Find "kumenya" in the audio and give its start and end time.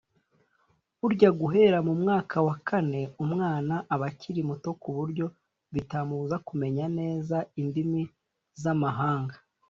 6.47-6.85